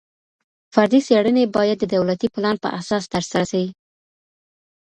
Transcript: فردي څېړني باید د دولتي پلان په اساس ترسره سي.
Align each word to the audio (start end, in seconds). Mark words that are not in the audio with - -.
فردي 0.73 0.99
څېړني 1.07 1.43
باید 1.55 1.77
د 1.81 1.85
دولتي 1.95 2.27
پلان 2.35 2.55
په 2.63 2.69
اساس 2.79 3.03
ترسره 3.13 3.43
سي. 3.51 3.65